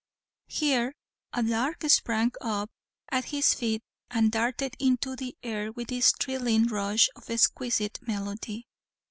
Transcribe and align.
Here, 0.47 0.95
a 1.31 1.43
lark 1.43 1.83
sprang 1.87 2.31
up 2.43 2.71
at 3.11 3.25
his 3.25 3.53
feet 3.53 3.83
and 4.09 4.31
darted 4.31 4.75
into 4.79 5.15
the 5.15 5.37
air 5.43 5.71
with 5.71 5.91
its 5.91 6.11
thrilling 6.19 6.65
rush 6.65 7.07
of 7.15 7.29
exquisite 7.29 7.99
melody. 8.01 8.65